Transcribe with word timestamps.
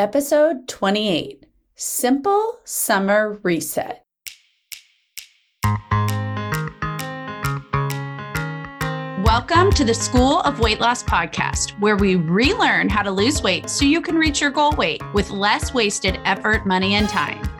Episode 0.00 0.66
28 0.66 1.44
Simple 1.74 2.58
Summer 2.64 3.38
Reset. 3.42 4.02
Welcome 9.22 9.70
to 9.72 9.84
the 9.84 9.92
School 9.92 10.40
of 10.40 10.58
Weight 10.58 10.80
Loss 10.80 11.02
podcast, 11.02 11.78
where 11.80 11.96
we 11.96 12.16
relearn 12.16 12.88
how 12.88 13.02
to 13.02 13.10
lose 13.10 13.42
weight 13.42 13.68
so 13.68 13.84
you 13.84 14.00
can 14.00 14.14
reach 14.14 14.40
your 14.40 14.48
goal 14.48 14.72
weight 14.72 15.02
with 15.12 15.28
less 15.28 15.74
wasted 15.74 16.18
effort, 16.24 16.64
money, 16.64 16.94
and 16.94 17.06
time. 17.06 17.59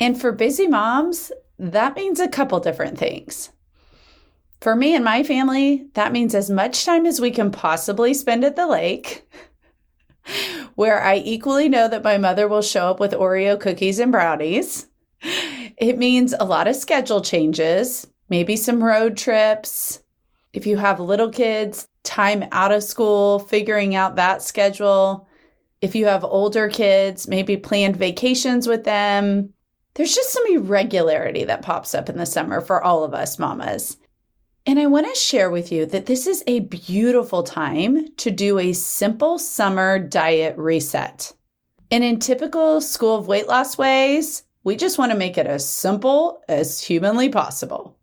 And 0.00 0.18
for 0.18 0.32
busy 0.32 0.66
moms, 0.66 1.30
that 1.58 1.94
means 1.94 2.18
a 2.18 2.28
couple 2.28 2.58
different 2.58 2.98
things. 2.98 3.50
For 4.60 4.74
me 4.74 4.94
and 4.94 5.04
my 5.04 5.22
family, 5.22 5.86
that 5.94 6.12
means 6.12 6.34
as 6.34 6.50
much 6.50 6.84
time 6.84 7.06
as 7.06 7.20
we 7.20 7.30
can 7.30 7.50
possibly 7.50 8.14
spend 8.14 8.44
at 8.44 8.56
the 8.56 8.66
lake, 8.66 9.30
where 10.74 11.02
I 11.02 11.16
equally 11.16 11.68
know 11.68 11.86
that 11.86 12.02
my 12.02 12.16
mother 12.18 12.48
will 12.48 12.62
show 12.62 12.88
up 12.88 12.98
with 12.98 13.12
Oreo 13.12 13.60
cookies 13.60 13.98
and 13.98 14.10
brownies. 14.10 14.86
It 15.76 15.98
means 15.98 16.32
a 16.32 16.44
lot 16.44 16.68
of 16.68 16.76
schedule 16.76 17.20
changes, 17.20 18.06
maybe 18.28 18.56
some 18.56 18.82
road 18.82 19.16
trips. 19.16 20.02
If 20.52 20.66
you 20.66 20.76
have 20.78 20.98
little 21.00 21.30
kids, 21.30 21.88
time 22.04 22.44
out 22.52 22.72
of 22.72 22.82
school, 22.82 23.38
figuring 23.38 23.94
out 23.94 24.16
that 24.16 24.42
schedule. 24.42 25.28
If 25.80 25.94
you 25.94 26.06
have 26.06 26.24
older 26.24 26.68
kids, 26.68 27.28
maybe 27.28 27.56
planned 27.56 27.96
vacations 27.96 28.66
with 28.66 28.84
them, 28.84 29.54
there's 29.94 30.14
just 30.14 30.32
some 30.32 30.44
irregularity 30.48 31.44
that 31.44 31.62
pops 31.62 31.94
up 31.94 32.08
in 32.08 32.16
the 32.16 32.26
summer 32.26 32.60
for 32.60 32.82
all 32.82 33.04
of 33.04 33.14
us 33.14 33.38
mamas. 33.38 33.96
And 34.66 34.78
I 34.78 34.86
want 34.86 35.06
to 35.08 35.18
share 35.18 35.50
with 35.50 35.72
you 35.72 35.86
that 35.86 36.06
this 36.06 36.26
is 36.26 36.44
a 36.46 36.60
beautiful 36.60 37.42
time 37.42 38.12
to 38.18 38.30
do 38.30 38.58
a 38.58 38.72
simple 38.72 39.38
summer 39.38 39.98
diet 39.98 40.56
reset. 40.56 41.32
And 41.90 42.04
in 42.04 42.18
typical 42.18 42.80
school 42.80 43.16
of 43.16 43.26
weight 43.26 43.48
loss 43.48 43.78
ways, 43.78 44.44
we 44.62 44.76
just 44.76 44.98
want 44.98 45.12
to 45.12 45.18
make 45.18 45.38
it 45.38 45.46
as 45.46 45.66
simple 45.66 46.42
as 46.48 46.82
humanly 46.82 47.30
possible. 47.30 47.96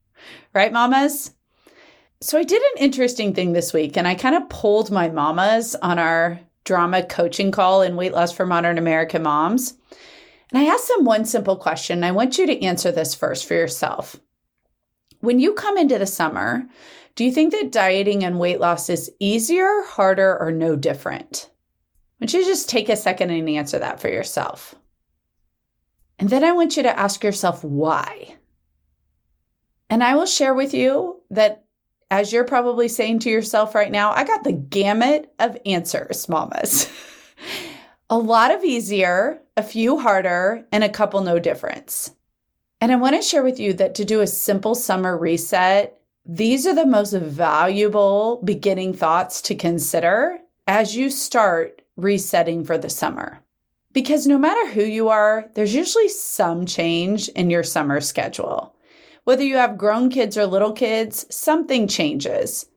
Right, 0.53 0.73
mamas? 0.73 1.31
So 2.19 2.39
I 2.39 2.43
did 2.43 2.61
an 2.61 2.83
interesting 2.83 3.33
thing 3.33 3.53
this 3.53 3.73
week 3.73 3.95
and 3.95 4.07
I 4.07 4.15
kind 4.15 4.35
of 4.35 4.49
polled 4.49 4.89
my 4.89 5.07
mamas 5.07 5.75
on 5.75 5.99
our 5.99 6.39
drama 6.63 7.03
coaching 7.03 7.51
call 7.51 7.83
in 7.83 7.95
Weight 7.95 8.13
Loss 8.13 8.33
for 8.33 8.45
Modern 8.45 8.77
American 8.77 9.21
Moms. 9.21 9.75
And 10.51 10.61
I 10.61 10.65
asked 10.65 10.87
them 10.87 11.05
one 11.05 11.25
simple 11.25 11.57
question. 11.57 12.03
I 12.03 12.11
want 12.11 12.37
you 12.37 12.47
to 12.47 12.63
answer 12.63 12.91
this 12.91 13.13
first 13.13 13.45
for 13.47 13.53
yourself. 13.53 14.15
When 15.19 15.39
you 15.39 15.53
come 15.53 15.77
into 15.77 15.97
the 15.97 16.05
summer, 16.05 16.67
do 17.15 17.25
you 17.25 17.31
think 17.31 17.51
that 17.51 17.71
dieting 17.71 18.23
and 18.23 18.39
weight 18.39 18.59
loss 18.59 18.89
is 18.89 19.11
easier, 19.19 19.81
harder, 19.85 20.37
or 20.39 20.51
no 20.51 20.75
different? 20.75 21.49
Want 22.19 22.33
you 22.33 22.45
just 22.45 22.69
take 22.69 22.89
a 22.89 22.95
second 22.95 23.31
and 23.31 23.49
answer 23.49 23.79
that 23.79 23.99
for 23.99 24.09
yourself. 24.09 24.75
And 26.19 26.29
then 26.29 26.43
I 26.43 26.51
want 26.51 26.77
you 26.77 26.83
to 26.83 26.99
ask 26.99 27.23
yourself 27.23 27.63
why. 27.63 28.35
And 29.89 30.03
I 30.03 30.15
will 30.15 30.25
share 30.25 30.53
with 30.53 30.73
you 30.73 31.21
that 31.29 31.65
as 32.09 32.31
you're 32.31 32.43
probably 32.43 32.87
saying 32.87 33.19
to 33.19 33.29
yourself 33.29 33.75
right 33.75 33.91
now, 33.91 34.11
I 34.11 34.23
got 34.23 34.43
the 34.43 34.53
gamut 34.53 35.31
of 35.39 35.57
answers, 35.65 36.29
mamas. 36.29 36.89
a 38.09 38.17
lot 38.17 38.53
of 38.53 38.63
easier, 38.63 39.41
a 39.57 39.63
few 39.63 39.99
harder, 39.99 40.65
and 40.71 40.83
a 40.83 40.89
couple 40.89 41.19
no 41.21 41.39
difference. 41.39 42.11
And 42.79 42.91
I 42.91 42.95
want 42.95 43.15
to 43.15 43.27
share 43.27 43.43
with 43.43 43.59
you 43.59 43.73
that 43.73 43.95
to 43.95 44.05
do 44.05 44.21
a 44.21 44.27
simple 44.27 44.75
summer 44.75 45.17
reset, 45.17 45.99
these 46.25 46.67
are 46.67 46.75
the 46.75 46.85
most 46.85 47.13
valuable 47.13 48.39
beginning 48.45 48.93
thoughts 48.93 49.41
to 49.43 49.55
consider 49.55 50.37
as 50.67 50.95
you 50.95 51.09
start 51.09 51.81
resetting 51.95 52.63
for 52.63 52.77
the 52.77 52.89
summer. 52.89 53.39
Because 53.93 54.27
no 54.27 54.37
matter 54.37 54.69
who 54.69 54.83
you 54.83 55.09
are, 55.09 55.49
there's 55.55 55.73
usually 55.73 56.09
some 56.09 56.67
change 56.67 57.29
in 57.29 57.49
your 57.49 57.63
summer 57.63 57.99
schedule. 57.99 58.75
Whether 59.23 59.43
you 59.43 59.57
have 59.57 59.77
grown 59.77 60.09
kids 60.11 60.37
or 60.37 60.45
little 60.45 60.73
kids, 60.73 61.25
something 61.35 61.87
changes. 61.87 62.67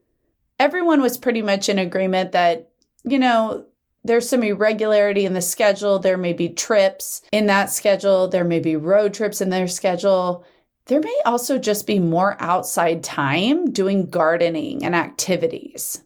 Everyone 0.59 1.03
was 1.03 1.19
pretty 1.19 1.43
much 1.43 1.69
in 1.69 1.79
agreement 1.79 2.33
that, 2.33 2.71
you 3.05 3.19
know, 3.19 3.67
there's 4.05 4.29
some 4.29 4.43
irregularity 4.43 5.27
in 5.27 5.35
the 5.35 5.43
schedule. 5.43 5.99
There 5.99 6.17
may 6.17 6.33
be 6.33 6.49
trips 6.49 7.23
in 7.33 7.47
that 7.47 7.71
schedule. 7.71 8.29
There 8.29 8.45
may 8.45 8.61
be 8.61 8.77
road 8.77 9.13
trips 9.13 9.41
in 9.41 9.51
their 9.51 9.69
schedule. 9.69 10.45
There 10.87 11.01
may 11.01 11.21
also 11.27 11.59
just 11.59 11.87
be 11.87 11.99
more 11.99 12.37
outside 12.41 13.05
time 13.05 13.71
doing 13.71 14.09
gardening 14.09 14.85
and 14.85 14.95
activities. 14.95 16.03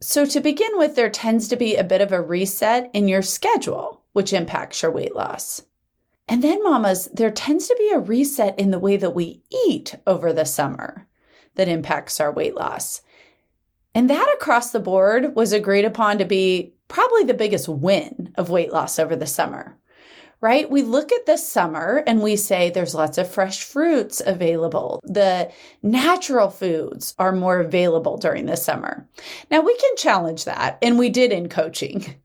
So, 0.00 0.26
to 0.26 0.40
begin 0.40 0.78
with, 0.78 0.96
there 0.96 1.10
tends 1.10 1.48
to 1.48 1.56
be 1.56 1.76
a 1.76 1.84
bit 1.84 2.00
of 2.00 2.12
a 2.12 2.20
reset 2.20 2.90
in 2.92 3.08
your 3.08 3.22
schedule, 3.22 4.02
which 4.12 4.32
impacts 4.32 4.82
your 4.82 4.90
weight 4.90 5.14
loss. 5.14 5.62
And 6.28 6.42
then, 6.42 6.62
mamas, 6.62 7.08
there 7.12 7.30
tends 7.30 7.68
to 7.68 7.76
be 7.78 7.90
a 7.90 7.98
reset 7.98 8.58
in 8.58 8.70
the 8.70 8.78
way 8.78 8.96
that 8.96 9.14
we 9.14 9.42
eat 9.66 9.94
over 10.06 10.32
the 10.32 10.44
summer 10.44 11.06
that 11.54 11.68
impacts 11.68 12.20
our 12.20 12.30
weight 12.30 12.54
loss. 12.54 13.02
And 13.94 14.10
that 14.10 14.34
across 14.34 14.70
the 14.72 14.80
board 14.80 15.34
was 15.34 15.52
agreed 15.52 15.84
upon 15.84 16.18
to 16.18 16.24
be 16.24 16.73
probably 16.94 17.24
the 17.24 17.34
biggest 17.34 17.68
win 17.68 18.32
of 18.36 18.50
weight 18.50 18.72
loss 18.72 19.00
over 19.00 19.16
the 19.16 19.26
summer, 19.26 19.76
right? 20.40 20.70
We 20.70 20.82
look 20.82 21.10
at 21.10 21.26
the 21.26 21.36
summer 21.36 22.04
and 22.06 22.22
we 22.22 22.36
say 22.36 22.70
there's 22.70 22.94
lots 22.94 23.18
of 23.18 23.28
fresh 23.28 23.64
fruits 23.64 24.22
available. 24.24 25.00
The 25.02 25.50
natural 25.82 26.50
foods 26.50 27.16
are 27.18 27.32
more 27.32 27.58
available 27.58 28.16
during 28.16 28.46
the 28.46 28.56
summer. 28.56 29.08
Now 29.50 29.60
we 29.60 29.76
can 29.76 29.96
challenge 29.96 30.44
that, 30.44 30.78
and 30.82 30.96
we 30.96 31.10
did 31.10 31.32
in 31.32 31.48
coaching. 31.50 32.14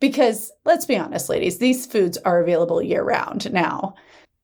Because 0.00 0.50
let's 0.64 0.84
be 0.84 0.96
honest, 0.96 1.28
ladies, 1.28 1.58
these 1.58 1.86
foods 1.86 2.18
are 2.24 2.40
available 2.40 2.82
year 2.82 3.04
round 3.04 3.52
now. 3.52 3.94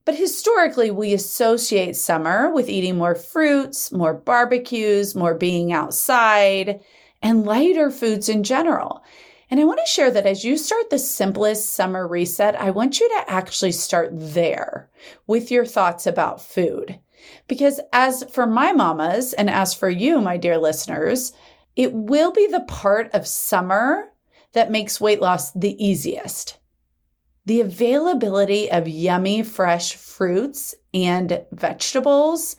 But 0.04 0.14
historically, 0.14 0.92
we 0.92 1.12
associate 1.12 1.96
summer 1.96 2.52
with 2.52 2.69
eating 2.69 2.96
more 2.96 3.16
fruits, 3.16 3.90
more 3.90 4.14
barbecues, 4.14 5.16
more 5.16 5.34
being 5.34 5.72
outside, 5.72 6.78
and 7.22 7.44
lighter 7.44 7.90
foods 7.90 8.28
in 8.28 8.44
general. 8.44 9.02
And 9.50 9.59
I 9.59 9.64
want 9.64 9.81
to 9.84 9.91
share 9.91 10.10
that 10.10 10.26
as 10.26 10.44
you 10.44 10.59
start 10.59 10.91
the 10.91 10.98
simplest 10.98 11.72
summer 11.72 12.06
reset, 12.06 12.60
I 12.60 12.70
want 12.70 13.00
you 13.00 13.09
to 13.09 13.31
actually 13.31 13.72
start 13.72 14.10
there 14.12 14.91
with 15.26 15.50
your 15.50 15.64
thoughts 15.64 16.06
about 16.06 16.42
food. 16.42 16.98
Because 17.47 17.81
as 17.92 18.25
for 18.25 18.47
my 18.47 18.72
mamas, 18.72 19.32
and 19.32 19.48
as 19.48 19.75
for 19.75 19.88
you, 19.88 20.20
my 20.20 20.37
dear 20.37 20.58
listeners, 20.58 21.32
it 21.76 21.92
will 21.92 22.32
be 22.32 22.47
the 22.47 22.60
part 22.60 23.12
of 23.14 23.26
summer 23.26 24.12
that 24.53 24.70
makes 24.70 25.00
weight 25.00 25.20
loss 25.20 25.50
the 25.53 25.82
easiest. 25.84 26.58
The 27.47 27.60
availability 27.62 28.70
of 28.70 28.87
yummy, 28.87 29.42
fresh 29.42 29.94
fruits 29.94 30.75
and 30.92 31.44
vegetables, 31.53 32.56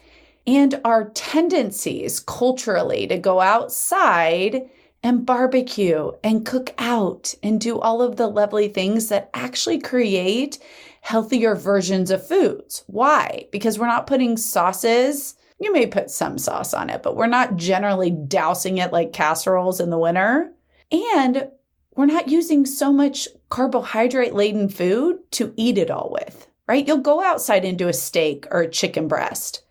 and 0.47 0.81
our 0.83 1.09
tendencies 1.11 2.19
culturally 2.19 3.05
to 3.07 3.17
go 3.19 3.39
outside 3.39 4.69
and 5.03 5.25
barbecue 5.25 6.11
and 6.23 6.45
cook 6.45 6.73
out 6.77 7.33
and 7.41 7.61
do 7.61 7.79
all 7.79 8.01
of 8.01 8.17
the 8.17 8.27
lovely 8.27 8.67
things 8.67 9.09
that 9.09 9.29
actually 9.33 9.79
create 9.79 10.59
healthier 11.01 11.55
versions 11.55 12.11
of 12.11 12.25
foods. 12.27 12.83
Why? 12.87 13.47
Because 13.51 13.79
we're 13.79 13.87
not 13.87 14.07
putting 14.07 14.37
sauces. 14.37 15.35
You 15.59 15.71
may 15.71 15.87
put 15.87 16.09
some 16.09 16.37
sauce 16.37 16.73
on 16.73 16.89
it, 16.89 17.03
but 17.03 17.15
we're 17.15 17.27
not 17.27 17.55
generally 17.55 18.11
dousing 18.11 18.77
it 18.77 18.91
like 18.91 19.13
casseroles 19.13 19.79
in 19.79 19.89
the 19.89 19.97
winter. 19.97 20.51
And 20.91 21.49
we're 21.95 22.05
not 22.05 22.29
using 22.29 22.65
so 22.65 22.91
much 22.91 23.27
carbohydrate 23.49 24.33
laden 24.33 24.69
food 24.69 25.19
to 25.31 25.53
eat 25.57 25.77
it 25.77 25.91
all 25.91 26.09
with, 26.11 26.47
right? 26.67 26.87
You'll 26.87 26.97
go 26.97 27.23
outside 27.23 27.65
and 27.65 27.77
do 27.77 27.87
a 27.87 27.93
steak 27.93 28.47
or 28.51 28.61
a 28.61 28.69
chicken 28.69 29.07
breast. 29.07 29.63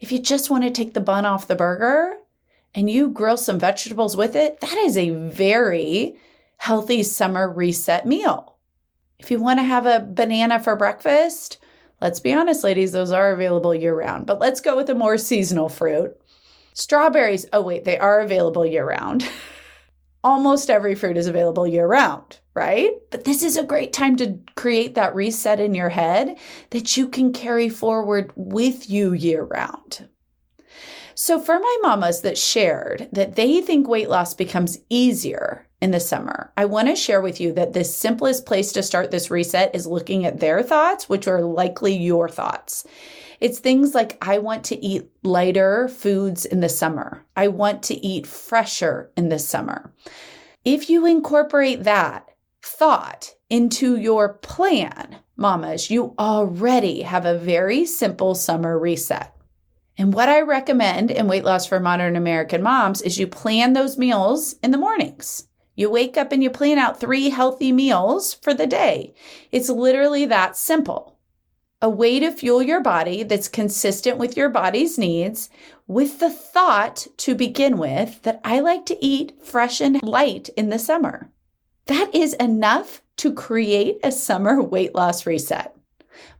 If 0.00 0.12
you 0.12 0.18
just 0.18 0.50
want 0.50 0.64
to 0.64 0.70
take 0.70 0.94
the 0.94 1.00
bun 1.00 1.24
off 1.24 1.48
the 1.48 1.54
burger, 1.54 2.16
and 2.74 2.90
you 2.90 3.10
grill 3.10 3.36
some 3.36 3.58
vegetables 3.58 4.16
with 4.16 4.34
it, 4.34 4.60
that 4.60 4.76
is 4.78 4.96
a 4.96 5.10
very 5.10 6.16
healthy 6.56 7.02
summer 7.02 7.50
reset 7.50 8.06
meal. 8.06 8.56
If 9.18 9.30
you 9.30 9.38
want 9.38 9.58
to 9.60 9.64
have 9.64 9.86
a 9.86 10.00
banana 10.00 10.60
for 10.60 10.76
breakfast, 10.76 11.58
let's 12.00 12.20
be 12.20 12.32
honest, 12.32 12.64
ladies, 12.64 12.92
those 12.92 13.12
are 13.12 13.32
available 13.32 13.74
year 13.74 13.94
round, 13.94 14.26
but 14.26 14.40
let's 14.40 14.60
go 14.60 14.76
with 14.76 14.90
a 14.90 14.94
more 14.94 15.18
seasonal 15.18 15.68
fruit. 15.68 16.18
Strawberries, 16.74 17.46
oh, 17.52 17.62
wait, 17.62 17.84
they 17.84 17.98
are 17.98 18.20
available 18.20 18.66
year 18.66 18.86
round. 18.86 19.28
Almost 20.24 20.70
every 20.70 20.94
fruit 20.94 21.16
is 21.16 21.26
available 21.26 21.66
year 21.66 21.86
round, 21.86 22.40
right? 22.54 22.92
But 23.10 23.24
this 23.24 23.42
is 23.42 23.56
a 23.56 23.62
great 23.62 23.92
time 23.92 24.16
to 24.16 24.38
create 24.56 24.94
that 24.94 25.14
reset 25.14 25.60
in 25.60 25.74
your 25.74 25.90
head 25.90 26.38
that 26.70 26.96
you 26.96 27.08
can 27.08 27.32
carry 27.32 27.68
forward 27.68 28.32
with 28.34 28.88
you 28.88 29.12
year 29.12 29.44
round. 29.44 30.08
So, 31.16 31.40
for 31.40 31.60
my 31.60 31.78
mamas 31.82 32.22
that 32.22 32.36
shared 32.36 33.08
that 33.12 33.36
they 33.36 33.60
think 33.60 33.86
weight 33.86 34.08
loss 34.08 34.34
becomes 34.34 34.80
easier 34.88 35.66
in 35.80 35.92
the 35.92 36.00
summer, 36.00 36.52
I 36.56 36.64
want 36.64 36.88
to 36.88 36.96
share 36.96 37.20
with 37.20 37.40
you 37.40 37.52
that 37.52 37.72
the 37.72 37.84
simplest 37.84 38.46
place 38.46 38.72
to 38.72 38.82
start 38.82 39.10
this 39.10 39.30
reset 39.30 39.74
is 39.74 39.86
looking 39.86 40.26
at 40.26 40.40
their 40.40 40.62
thoughts, 40.62 41.08
which 41.08 41.28
are 41.28 41.40
likely 41.40 41.94
your 41.94 42.28
thoughts. 42.28 42.84
It's 43.40 43.58
things 43.58 43.94
like 43.94 44.18
I 44.22 44.38
want 44.38 44.64
to 44.64 44.84
eat 44.84 45.08
lighter 45.22 45.88
foods 45.88 46.44
in 46.46 46.60
the 46.60 46.68
summer. 46.68 47.24
I 47.36 47.48
want 47.48 47.82
to 47.84 48.06
eat 48.06 48.26
fresher 48.26 49.10
in 49.16 49.28
the 49.28 49.38
summer. 49.38 49.92
If 50.64 50.88
you 50.88 51.06
incorporate 51.06 51.84
that 51.84 52.28
thought 52.62 53.34
into 53.50 53.96
your 53.96 54.34
plan, 54.34 55.18
mamas, 55.36 55.90
you 55.90 56.14
already 56.18 57.02
have 57.02 57.26
a 57.26 57.38
very 57.38 57.84
simple 57.84 58.34
summer 58.34 58.78
reset. 58.78 59.33
And 59.96 60.12
what 60.12 60.28
I 60.28 60.40
recommend 60.40 61.10
in 61.10 61.28
Weight 61.28 61.44
Loss 61.44 61.66
for 61.66 61.78
Modern 61.78 62.16
American 62.16 62.62
Moms 62.62 63.00
is 63.02 63.18
you 63.18 63.26
plan 63.26 63.72
those 63.72 63.96
meals 63.96 64.56
in 64.62 64.72
the 64.72 64.78
mornings. 64.78 65.46
You 65.76 65.90
wake 65.90 66.16
up 66.16 66.32
and 66.32 66.42
you 66.42 66.50
plan 66.50 66.78
out 66.78 67.00
three 67.00 67.30
healthy 67.30 67.72
meals 67.72 68.34
for 68.34 68.54
the 68.54 68.66
day. 68.66 69.14
It's 69.52 69.68
literally 69.68 70.26
that 70.26 70.56
simple. 70.56 71.18
A 71.82 71.88
way 71.88 72.18
to 72.20 72.32
fuel 72.32 72.62
your 72.62 72.80
body 72.80 73.24
that's 73.24 73.48
consistent 73.48 74.16
with 74.16 74.36
your 74.36 74.48
body's 74.48 74.98
needs, 74.98 75.50
with 75.86 76.18
the 76.18 76.30
thought 76.30 77.06
to 77.18 77.34
begin 77.34 77.76
with 77.76 78.22
that 78.22 78.40
I 78.42 78.60
like 78.60 78.86
to 78.86 79.04
eat 79.04 79.34
fresh 79.42 79.80
and 79.80 80.02
light 80.02 80.48
in 80.56 80.70
the 80.70 80.78
summer. 80.78 81.30
That 81.86 82.14
is 82.14 82.32
enough 82.34 83.02
to 83.18 83.32
create 83.32 83.98
a 84.02 84.10
summer 84.10 84.62
weight 84.62 84.94
loss 84.94 85.26
reset. 85.26 85.76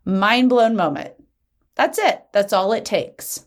Mind 0.05 0.49
blown 0.49 0.77
moment. 0.77 1.13
That's 1.75 1.99
it. 1.99 2.25
That's 2.33 2.53
all 2.53 2.73
it 2.73 2.85
takes. 2.85 3.47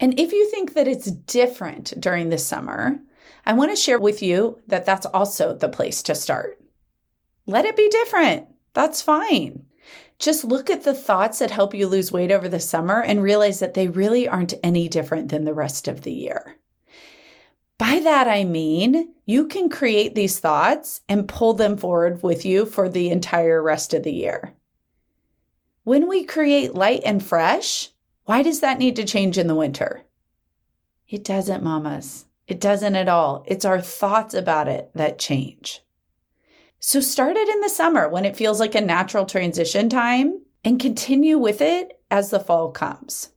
And 0.00 0.18
if 0.18 0.32
you 0.32 0.50
think 0.50 0.74
that 0.74 0.88
it's 0.88 1.10
different 1.10 1.98
during 2.00 2.28
the 2.28 2.38
summer, 2.38 2.98
I 3.46 3.52
want 3.52 3.70
to 3.70 3.76
share 3.76 3.98
with 3.98 4.22
you 4.22 4.60
that 4.66 4.84
that's 4.86 5.06
also 5.06 5.54
the 5.54 5.68
place 5.68 6.02
to 6.04 6.14
start. 6.14 6.60
Let 7.46 7.64
it 7.64 7.76
be 7.76 7.88
different. 7.88 8.48
That's 8.72 9.02
fine. 9.02 9.66
Just 10.18 10.44
look 10.44 10.70
at 10.70 10.84
the 10.84 10.94
thoughts 10.94 11.40
that 11.40 11.50
help 11.50 11.74
you 11.74 11.86
lose 11.86 12.12
weight 12.12 12.32
over 12.32 12.48
the 12.48 12.60
summer 12.60 13.02
and 13.02 13.22
realize 13.22 13.58
that 13.60 13.74
they 13.74 13.88
really 13.88 14.28
aren't 14.28 14.54
any 14.62 14.88
different 14.88 15.28
than 15.28 15.44
the 15.44 15.54
rest 15.54 15.88
of 15.88 16.02
the 16.02 16.12
year. 16.12 16.56
By 17.78 18.00
that, 18.04 18.28
I 18.28 18.44
mean 18.44 19.14
you 19.26 19.48
can 19.48 19.68
create 19.68 20.14
these 20.14 20.38
thoughts 20.38 21.00
and 21.08 21.28
pull 21.28 21.54
them 21.54 21.76
forward 21.76 22.22
with 22.22 22.44
you 22.44 22.66
for 22.66 22.88
the 22.88 23.10
entire 23.10 23.62
rest 23.62 23.92
of 23.94 24.04
the 24.04 24.12
year. 24.12 24.54
When 25.84 26.08
we 26.08 26.24
create 26.24 26.74
light 26.74 27.02
and 27.04 27.22
fresh, 27.22 27.90
why 28.24 28.42
does 28.42 28.60
that 28.60 28.78
need 28.78 28.96
to 28.96 29.04
change 29.04 29.36
in 29.36 29.48
the 29.48 29.54
winter? 29.54 30.04
It 31.06 31.22
doesn't, 31.22 31.62
mamas. 31.62 32.24
It 32.48 32.58
doesn't 32.58 32.96
at 32.96 33.08
all. 33.08 33.44
It's 33.46 33.66
our 33.66 33.82
thoughts 33.82 34.32
about 34.32 34.66
it 34.66 34.90
that 34.94 35.18
change. 35.18 35.82
So 36.78 37.00
start 37.00 37.36
it 37.36 37.48
in 37.50 37.60
the 37.60 37.68
summer 37.68 38.08
when 38.08 38.24
it 38.24 38.36
feels 38.36 38.60
like 38.60 38.74
a 38.74 38.80
natural 38.80 39.26
transition 39.26 39.90
time 39.90 40.42
and 40.64 40.80
continue 40.80 41.38
with 41.38 41.60
it 41.60 42.00
as 42.10 42.30
the 42.30 42.40
fall 42.40 42.70
comes. 42.70 43.30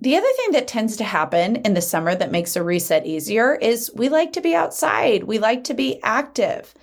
The 0.00 0.16
other 0.16 0.32
thing 0.36 0.52
that 0.52 0.66
tends 0.66 0.96
to 0.96 1.04
happen 1.04 1.56
in 1.56 1.74
the 1.74 1.80
summer 1.80 2.16
that 2.16 2.32
makes 2.32 2.56
a 2.56 2.64
reset 2.64 3.06
easier 3.06 3.54
is 3.54 3.92
we 3.94 4.08
like 4.08 4.32
to 4.32 4.40
be 4.40 4.56
outside. 4.56 5.24
We 5.24 5.38
like 5.38 5.64
to 5.64 5.74
be 5.74 6.00
active. 6.02 6.74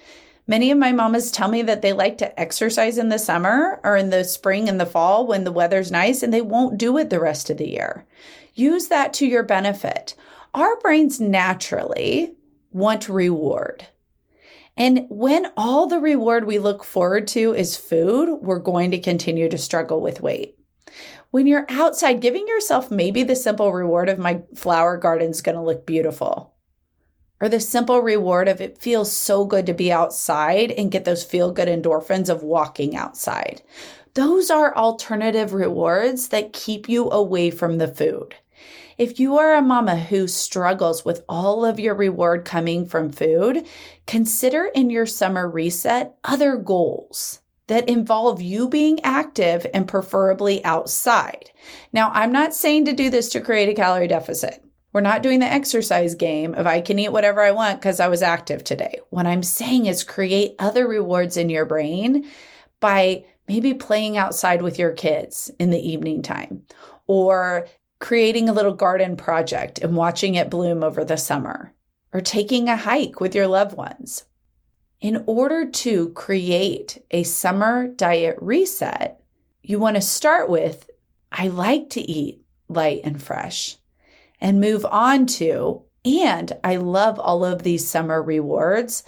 Many 0.51 0.69
of 0.69 0.77
my 0.77 0.91
mamas 0.91 1.31
tell 1.31 1.47
me 1.47 1.61
that 1.61 1.81
they 1.81 1.93
like 1.93 2.17
to 2.17 2.37
exercise 2.37 2.97
in 2.97 3.07
the 3.07 3.17
summer 3.17 3.79
or 3.85 3.95
in 3.95 4.09
the 4.09 4.25
spring 4.25 4.67
and 4.67 4.81
the 4.81 4.85
fall 4.85 5.25
when 5.25 5.45
the 5.45 5.51
weather's 5.53 5.93
nice 5.93 6.23
and 6.23 6.33
they 6.33 6.41
won't 6.41 6.77
do 6.77 6.97
it 6.97 7.09
the 7.09 7.21
rest 7.21 7.49
of 7.49 7.55
the 7.55 7.69
year. 7.69 8.05
Use 8.53 8.89
that 8.89 9.13
to 9.13 9.25
your 9.25 9.43
benefit. 9.43 10.13
Our 10.53 10.77
brains 10.81 11.21
naturally 11.21 12.35
want 12.69 13.07
reward. 13.07 13.87
And 14.75 15.05
when 15.07 15.47
all 15.55 15.87
the 15.87 16.01
reward 16.01 16.45
we 16.45 16.59
look 16.59 16.83
forward 16.83 17.29
to 17.29 17.53
is 17.53 17.77
food, 17.77 18.39
we're 18.41 18.59
going 18.59 18.91
to 18.91 18.99
continue 18.99 19.47
to 19.47 19.57
struggle 19.57 20.01
with 20.01 20.19
weight. 20.19 20.57
When 21.29 21.47
you're 21.47 21.65
outside, 21.69 22.19
giving 22.19 22.45
yourself 22.45 22.91
maybe 22.91 23.23
the 23.23 23.37
simple 23.37 23.71
reward 23.71 24.09
of 24.09 24.19
my 24.19 24.41
flower 24.53 24.97
garden's 24.97 25.41
going 25.41 25.55
to 25.55 25.63
look 25.63 25.85
beautiful 25.85 26.50
or 27.41 27.49
the 27.49 27.59
simple 27.59 27.99
reward 27.99 28.47
of 28.47 28.61
it 28.61 28.77
feels 28.77 29.11
so 29.11 29.43
good 29.43 29.65
to 29.65 29.73
be 29.73 29.91
outside 29.91 30.71
and 30.71 30.91
get 30.91 31.03
those 31.03 31.23
feel 31.23 31.51
good 31.51 31.67
endorphins 31.67 32.29
of 32.29 32.43
walking 32.43 32.95
outside. 32.95 33.61
Those 34.13 34.51
are 34.51 34.75
alternative 34.75 35.53
rewards 35.53 36.27
that 36.27 36.53
keep 36.53 36.87
you 36.87 37.09
away 37.09 37.49
from 37.49 37.79
the 37.79 37.87
food. 37.87 38.35
If 38.97 39.19
you 39.19 39.37
are 39.39 39.55
a 39.55 39.61
mama 39.61 39.97
who 39.97 40.27
struggles 40.27 41.03
with 41.03 41.23
all 41.27 41.65
of 41.65 41.79
your 41.79 41.95
reward 41.95 42.45
coming 42.45 42.85
from 42.85 43.11
food, 43.11 43.65
consider 44.05 44.65
in 44.65 44.91
your 44.91 45.07
summer 45.07 45.49
reset 45.49 46.15
other 46.23 46.55
goals 46.55 47.39
that 47.67 47.87
involve 47.87 48.41
you 48.41 48.67
being 48.67 48.99
active 49.01 49.65
and 49.73 49.87
preferably 49.87 50.63
outside. 50.65 51.51
Now, 51.93 52.11
I'm 52.13 52.31
not 52.31 52.53
saying 52.53 52.85
to 52.85 52.93
do 52.93 53.09
this 53.09 53.29
to 53.29 53.41
create 53.41 53.69
a 53.69 53.73
calorie 53.73 54.09
deficit. 54.09 54.63
We're 54.93 55.01
not 55.01 55.23
doing 55.23 55.39
the 55.39 55.51
exercise 55.51 56.15
game 56.15 56.53
of 56.53 56.67
I 56.67 56.81
can 56.81 56.99
eat 56.99 57.13
whatever 57.13 57.41
I 57.41 57.51
want 57.51 57.79
because 57.79 57.99
I 57.99 58.09
was 58.09 58.21
active 58.21 58.63
today. 58.63 58.99
What 59.09 59.25
I'm 59.25 59.43
saying 59.43 59.85
is 59.85 60.03
create 60.03 60.55
other 60.59 60.87
rewards 60.87 61.37
in 61.37 61.49
your 61.49 61.65
brain 61.65 62.29
by 62.81 63.25
maybe 63.47 63.73
playing 63.73 64.17
outside 64.17 64.61
with 64.61 64.77
your 64.77 64.91
kids 64.91 65.49
in 65.59 65.69
the 65.69 65.89
evening 65.89 66.21
time 66.21 66.63
or 67.07 67.67
creating 67.99 68.49
a 68.49 68.53
little 68.53 68.73
garden 68.73 69.15
project 69.15 69.79
and 69.79 69.95
watching 69.95 70.35
it 70.35 70.49
bloom 70.49 70.83
over 70.83 71.05
the 71.05 71.17
summer 71.17 71.73
or 72.13 72.19
taking 72.19 72.67
a 72.67 72.75
hike 72.75 73.21
with 73.21 73.33
your 73.33 73.47
loved 73.47 73.77
ones. 73.77 74.25
In 74.99 75.23
order 75.25 75.69
to 75.69 76.09
create 76.09 77.03
a 77.11 77.23
summer 77.23 77.87
diet 77.87 78.37
reset, 78.41 79.21
you 79.63 79.79
want 79.79 79.95
to 79.95 80.01
start 80.01 80.49
with 80.49 80.89
I 81.31 81.47
like 81.47 81.91
to 81.91 82.01
eat 82.01 82.43
light 82.67 83.01
and 83.05 83.21
fresh 83.21 83.77
and 84.41 84.59
move 84.59 84.85
on 84.85 85.25
to. 85.27 85.83
And 86.03 86.51
I 86.63 86.77
love 86.77 87.19
all 87.19 87.45
of 87.45 87.63
these 87.63 87.87
summer 87.87 88.21
rewards 88.21 89.03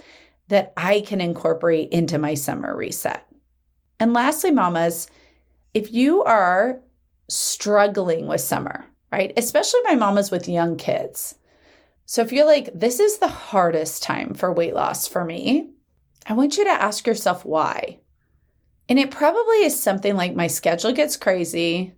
that 0.48 0.72
I 0.76 1.00
can 1.00 1.20
incorporate 1.20 1.90
into 1.90 2.18
my 2.18 2.34
summer 2.34 2.76
reset. 2.76 3.26
And 3.98 4.12
lastly, 4.12 4.50
mamas, 4.50 5.08
if 5.72 5.92
you 5.92 6.22
are 6.22 6.80
struggling 7.28 8.28
with 8.28 8.40
summer, 8.40 8.84
right? 9.10 9.32
Especially 9.36 9.80
my 9.84 9.94
mamas 9.94 10.30
with 10.30 10.48
young 10.48 10.76
kids. 10.76 11.36
So 12.06 12.22
if 12.22 12.32
you're 12.32 12.46
like, 12.46 12.70
this 12.74 13.00
is 13.00 13.18
the 13.18 13.28
hardest 13.28 14.02
time 14.02 14.34
for 14.34 14.52
weight 14.52 14.74
loss 14.74 15.08
for 15.08 15.24
me, 15.24 15.70
I 16.26 16.34
want 16.34 16.56
you 16.56 16.64
to 16.64 16.70
ask 16.70 17.06
yourself 17.06 17.44
why. 17.44 18.00
And 18.88 18.98
it 18.98 19.10
probably 19.10 19.64
is 19.64 19.80
something 19.80 20.14
like 20.16 20.34
my 20.34 20.46
schedule 20.46 20.92
gets 20.92 21.16
crazy. 21.16 21.94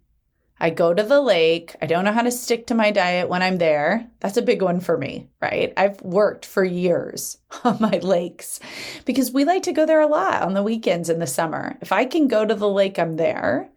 I 0.59 0.71
go 0.71 0.95
to 0.95 1.03
the 1.03 1.21
lake. 1.21 1.77
I 1.83 1.87
don't 1.87 2.05
know 2.05 2.13
how 2.13 2.23
to 2.23 2.33
stick 2.33 2.67
to 2.69 2.75
my 2.75 2.91
diet 2.91 3.29
when 3.29 3.43
I'm 3.43 3.59
there. 3.59 4.11
That's 4.21 4.39
a 4.39 4.43
big 4.43 4.63
one 4.63 4.81
for 4.81 4.97
me, 4.97 5.29
right? 5.41 5.73
I've 5.77 6.01
worked 6.01 6.47
for 6.47 6.65
years 6.65 7.39
on 7.65 7.77
my 7.81 7.99
lakes 7.99 8.59
because 9.05 9.33
we 9.33 9.45
like 9.45 9.65
to 9.65 9.73
go 9.73 9.85
there 9.85 10.01
a 10.01 10.07
lot 10.07 10.43
on 10.43 10.55
the 10.55 10.63
weekends 10.63 11.11
in 11.11 11.19
the 11.19 11.27
summer. 11.27 11.77
If 11.83 11.93
I 11.93 12.07
can 12.07 12.27
go 12.27 12.47
to 12.47 12.55
the 12.55 12.69
lake, 12.69 12.99
I'm 12.99 13.17
there. 13.17 13.69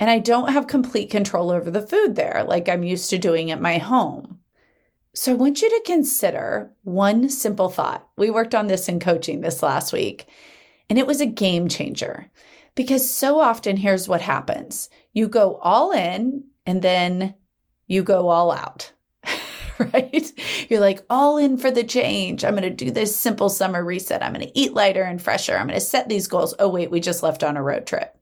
And 0.00 0.10
I 0.10 0.18
don't 0.18 0.52
have 0.52 0.66
complete 0.66 1.10
control 1.10 1.50
over 1.50 1.70
the 1.70 1.86
food 1.86 2.16
there 2.16 2.44
like 2.48 2.68
I'm 2.68 2.82
used 2.82 3.10
to 3.10 3.18
doing 3.18 3.50
at 3.50 3.60
my 3.60 3.78
home. 3.78 4.40
So 5.14 5.32
I 5.32 5.34
want 5.34 5.60
you 5.60 5.68
to 5.68 5.82
consider 5.84 6.70
one 6.82 7.28
simple 7.28 7.68
thought. 7.68 8.08
We 8.16 8.30
worked 8.30 8.54
on 8.54 8.68
this 8.68 8.88
in 8.88 8.98
coaching 9.00 9.40
this 9.40 9.62
last 9.62 9.92
week, 9.92 10.26
and 10.88 10.98
it 10.98 11.06
was 11.06 11.20
a 11.20 11.26
game 11.26 11.68
changer. 11.68 12.30
Because 12.80 13.10
so 13.10 13.40
often, 13.40 13.76
here's 13.76 14.08
what 14.08 14.22
happens 14.22 14.88
you 15.12 15.28
go 15.28 15.56
all 15.56 15.92
in 15.92 16.44
and 16.64 16.80
then 16.80 17.34
you 17.86 18.02
go 18.02 18.30
all 18.30 18.50
out, 18.50 18.90
right? 19.78 20.32
You're 20.70 20.80
like, 20.80 21.04
all 21.10 21.36
in 21.36 21.58
for 21.58 21.70
the 21.70 21.84
change. 21.84 22.42
I'm 22.42 22.56
going 22.56 22.62
to 22.62 22.70
do 22.70 22.90
this 22.90 23.14
simple 23.14 23.50
summer 23.50 23.84
reset. 23.84 24.22
I'm 24.22 24.32
going 24.32 24.46
to 24.46 24.58
eat 24.58 24.72
lighter 24.72 25.02
and 25.02 25.20
fresher. 25.20 25.58
I'm 25.58 25.66
going 25.66 25.78
to 25.78 25.84
set 25.84 26.08
these 26.08 26.26
goals. 26.26 26.54
Oh, 26.58 26.70
wait, 26.70 26.90
we 26.90 27.00
just 27.00 27.22
left 27.22 27.44
on 27.44 27.58
a 27.58 27.62
road 27.62 27.86
trip. 27.86 28.16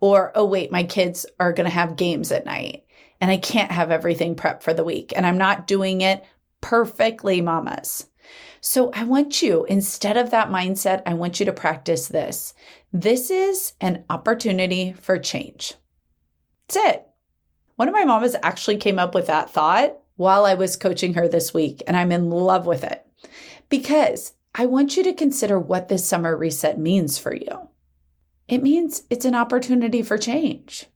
Or, 0.00 0.32
oh, 0.34 0.46
wait, 0.46 0.72
my 0.72 0.84
kids 0.84 1.26
are 1.38 1.52
going 1.52 1.68
to 1.68 1.74
have 1.74 1.96
games 1.96 2.32
at 2.32 2.46
night 2.46 2.84
and 3.20 3.30
I 3.30 3.36
can't 3.36 3.72
have 3.72 3.90
everything 3.90 4.36
prepped 4.36 4.62
for 4.62 4.72
the 4.72 4.84
week. 4.84 5.12
And 5.14 5.26
I'm 5.26 5.36
not 5.36 5.66
doing 5.66 6.00
it 6.00 6.24
perfectly, 6.62 7.42
mamas. 7.42 8.06
So 8.64 8.92
I 8.92 9.02
want 9.02 9.42
you, 9.42 9.64
instead 9.64 10.16
of 10.16 10.30
that 10.30 10.48
mindset, 10.48 11.02
I 11.04 11.14
want 11.14 11.40
you 11.40 11.46
to 11.46 11.52
practice 11.52 12.06
this. 12.06 12.54
This 12.92 13.28
is 13.28 13.72
an 13.80 14.04
opportunity 14.08 14.92
for 14.92 15.18
change. 15.18 15.74
That's 16.68 16.94
it. 16.94 17.06
One 17.74 17.88
of 17.88 17.92
my 17.92 18.04
mamas 18.04 18.36
actually 18.40 18.76
came 18.76 19.00
up 19.00 19.16
with 19.16 19.26
that 19.26 19.50
thought 19.50 19.98
while 20.14 20.44
I 20.44 20.54
was 20.54 20.76
coaching 20.76 21.14
her 21.14 21.26
this 21.26 21.52
week, 21.52 21.82
and 21.88 21.96
I'm 21.96 22.12
in 22.12 22.30
love 22.30 22.64
with 22.64 22.84
it 22.84 23.04
because 23.68 24.34
I 24.54 24.66
want 24.66 24.96
you 24.96 25.02
to 25.04 25.12
consider 25.12 25.58
what 25.58 25.88
this 25.88 26.06
summer 26.06 26.36
reset 26.36 26.78
means 26.78 27.18
for 27.18 27.34
you. 27.34 27.68
It 28.46 28.62
means 28.62 29.02
it's 29.10 29.24
an 29.24 29.34
opportunity 29.34 30.02
for 30.02 30.18
change. 30.18 30.86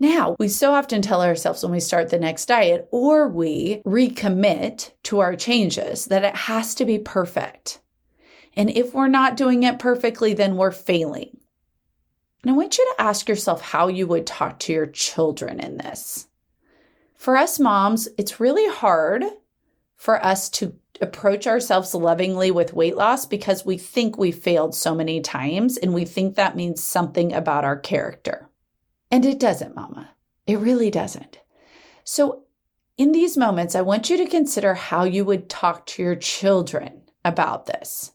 Now, 0.00 0.36
we 0.38 0.48
so 0.48 0.74
often 0.74 1.02
tell 1.02 1.22
ourselves 1.22 1.62
when 1.62 1.72
we 1.72 1.80
start 1.80 2.10
the 2.10 2.18
next 2.18 2.46
diet 2.46 2.88
or 2.92 3.28
we 3.28 3.82
recommit 3.84 4.92
to 5.04 5.18
our 5.18 5.34
changes 5.34 6.06
that 6.06 6.24
it 6.24 6.36
has 6.36 6.74
to 6.76 6.84
be 6.84 6.98
perfect. 6.98 7.80
And 8.54 8.70
if 8.70 8.94
we're 8.94 9.08
not 9.08 9.36
doing 9.36 9.64
it 9.64 9.78
perfectly, 9.78 10.34
then 10.34 10.56
we're 10.56 10.70
failing. 10.70 11.38
And 12.42 12.52
I 12.52 12.54
want 12.54 12.78
you 12.78 12.84
to 12.84 13.02
ask 13.02 13.28
yourself 13.28 13.60
how 13.60 13.88
you 13.88 14.06
would 14.06 14.26
talk 14.26 14.60
to 14.60 14.72
your 14.72 14.86
children 14.86 15.58
in 15.58 15.78
this. 15.78 16.28
For 17.14 17.36
us 17.36 17.58
moms, 17.58 18.08
it's 18.16 18.40
really 18.40 18.68
hard 18.68 19.24
for 19.96 20.24
us 20.24 20.48
to 20.50 20.74
approach 21.00 21.46
ourselves 21.46 21.94
lovingly 21.94 22.52
with 22.52 22.72
weight 22.72 22.96
loss 22.96 23.26
because 23.26 23.66
we 23.66 23.76
think 23.76 24.16
we 24.16 24.30
failed 24.30 24.74
so 24.74 24.94
many 24.94 25.20
times 25.20 25.76
and 25.76 25.92
we 25.92 26.04
think 26.04 26.36
that 26.36 26.56
means 26.56 26.82
something 26.82 27.32
about 27.32 27.64
our 27.64 27.76
character. 27.76 28.47
And 29.10 29.24
it 29.24 29.38
doesn't, 29.38 29.74
mama. 29.74 30.10
It 30.46 30.58
really 30.58 30.90
doesn't. 30.90 31.38
So, 32.04 32.44
in 32.96 33.12
these 33.12 33.36
moments, 33.36 33.74
I 33.74 33.82
want 33.82 34.10
you 34.10 34.16
to 34.16 34.26
consider 34.26 34.74
how 34.74 35.04
you 35.04 35.24
would 35.24 35.48
talk 35.48 35.86
to 35.86 36.02
your 36.02 36.16
children 36.16 37.02
about 37.24 37.66
this. 37.66 38.12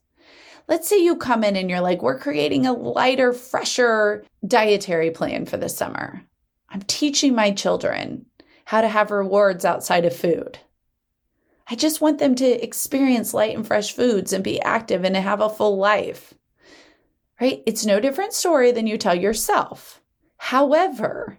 Let's 0.67 0.87
say 0.87 1.01
you 1.01 1.15
come 1.15 1.43
in 1.43 1.55
and 1.55 1.69
you're 1.69 1.81
like, 1.81 2.01
we're 2.01 2.19
creating 2.19 2.65
a 2.65 2.73
lighter, 2.73 3.33
fresher 3.33 4.25
dietary 4.45 5.11
plan 5.11 5.45
for 5.45 5.57
the 5.57 5.69
summer. 5.69 6.23
I'm 6.69 6.81
teaching 6.81 7.35
my 7.35 7.51
children 7.51 8.25
how 8.65 8.81
to 8.81 8.87
have 8.87 9.11
rewards 9.11 9.63
outside 9.65 10.05
of 10.05 10.15
food. 10.15 10.59
I 11.67 11.75
just 11.75 12.01
want 12.01 12.19
them 12.19 12.35
to 12.35 12.63
experience 12.63 13.33
light 13.33 13.55
and 13.55 13.65
fresh 13.65 13.93
foods 13.93 14.33
and 14.33 14.43
be 14.43 14.61
active 14.61 15.05
and 15.05 15.15
have 15.15 15.41
a 15.41 15.49
full 15.49 15.77
life. 15.77 16.33
Right? 17.39 17.63
It's 17.65 17.85
no 17.85 17.99
different 17.99 18.33
story 18.33 18.71
than 18.71 18.87
you 18.87 18.97
tell 18.97 19.15
yourself. 19.15 20.01
However, 20.43 21.37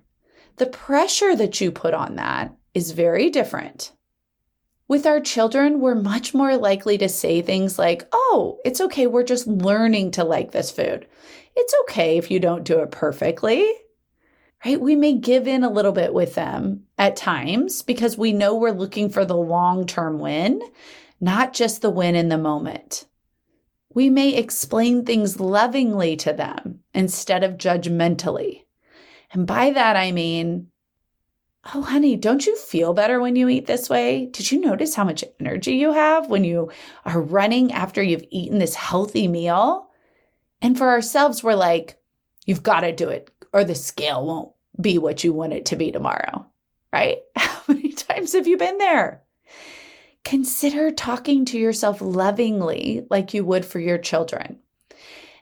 the 0.56 0.66
pressure 0.66 1.36
that 1.36 1.60
you 1.60 1.70
put 1.70 1.92
on 1.92 2.16
that 2.16 2.56
is 2.72 2.92
very 2.92 3.28
different. 3.28 3.92
With 4.88 5.04
our 5.06 5.20
children, 5.20 5.80
we're 5.80 5.94
much 5.94 6.32
more 6.32 6.56
likely 6.56 6.96
to 6.98 7.08
say 7.08 7.42
things 7.42 7.78
like, 7.78 8.08
Oh, 8.12 8.58
it's 8.64 8.80
okay. 8.80 9.06
We're 9.06 9.24
just 9.24 9.46
learning 9.46 10.12
to 10.12 10.24
like 10.24 10.52
this 10.52 10.70
food. 10.70 11.06
It's 11.54 11.74
okay 11.82 12.16
if 12.16 12.30
you 12.30 12.40
don't 12.40 12.64
do 12.64 12.80
it 12.80 12.90
perfectly 12.90 13.70
right? 14.64 14.80
We 14.80 14.96
may 14.96 15.12
give 15.12 15.46
in 15.46 15.64
a 15.64 15.70
little 15.70 15.92
bit 15.92 16.14
with 16.14 16.34
them 16.34 16.84
at 16.96 17.16
times 17.16 17.82
because 17.82 18.16
we 18.16 18.32
know 18.32 18.54
we're 18.54 18.70
looking 18.70 19.10
for 19.10 19.24
the 19.24 19.36
long 19.36 19.86
term 19.86 20.18
win, 20.18 20.62
not 21.20 21.52
just 21.52 21.82
the 21.82 21.90
win 21.90 22.14
in 22.14 22.28
the 22.28 22.38
moment. 22.38 23.06
We 23.92 24.10
may 24.10 24.34
explain 24.34 25.04
things 25.04 25.38
lovingly 25.38 26.16
to 26.16 26.32
them 26.32 26.80
instead 26.94 27.44
of 27.44 27.58
judgmentally. 27.58 28.63
And 29.34 29.46
by 29.46 29.70
that, 29.70 29.96
I 29.96 30.12
mean, 30.12 30.68
Oh, 31.72 31.80
honey, 31.80 32.16
don't 32.16 32.44
you 32.44 32.56
feel 32.56 32.92
better 32.92 33.20
when 33.20 33.36
you 33.36 33.48
eat 33.48 33.66
this 33.66 33.88
way? 33.88 34.26
Did 34.26 34.50
you 34.52 34.60
notice 34.60 34.94
how 34.94 35.04
much 35.04 35.24
energy 35.40 35.76
you 35.76 35.92
have 35.92 36.28
when 36.28 36.44
you 36.44 36.70
are 37.06 37.20
running 37.20 37.72
after 37.72 38.02
you've 38.02 38.24
eaten 38.28 38.58
this 38.58 38.74
healthy 38.74 39.28
meal? 39.28 39.88
And 40.60 40.76
for 40.76 40.90
ourselves, 40.90 41.42
we're 41.42 41.54
like, 41.54 41.98
You've 42.46 42.62
got 42.62 42.80
to 42.80 42.92
do 42.92 43.08
it 43.08 43.30
or 43.54 43.64
the 43.64 43.74
scale 43.74 44.26
won't 44.26 44.52
be 44.78 44.98
what 44.98 45.24
you 45.24 45.32
want 45.32 45.54
it 45.54 45.66
to 45.66 45.76
be 45.76 45.90
tomorrow, 45.90 46.44
right? 46.92 47.18
How 47.36 47.62
many 47.68 47.92
times 47.92 48.34
have 48.34 48.46
you 48.46 48.58
been 48.58 48.76
there? 48.76 49.22
Consider 50.24 50.90
talking 50.90 51.46
to 51.46 51.58
yourself 51.58 52.02
lovingly 52.02 53.06
like 53.08 53.32
you 53.32 53.44
would 53.44 53.64
for 53.64 53.78
your 53.78 53.96
children. 53.96 54.58